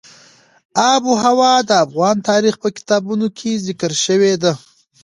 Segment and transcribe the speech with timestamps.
[0.91, 4.53] آب وهوا د افغان تاریخ په کتابونو کې ذکر شوی دي.